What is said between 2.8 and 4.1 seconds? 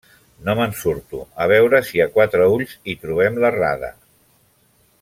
hi trobem l'errada.